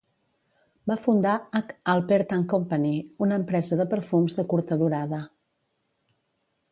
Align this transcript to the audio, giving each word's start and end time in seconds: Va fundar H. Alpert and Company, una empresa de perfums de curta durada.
Va 0.91 0.95
fundar 1.01 1.33
H. 1.59 1.75
Alpert 1.93 2.33
and 2.37 2.47
Company, 2.53 2.89
una 3.25 3.37
empresa 3.41 3.79
de 3.83 3.87
perfums 3.93 4.39
de 4.39 4.47
curta 4.55 4.79
durada. 4.85 5.21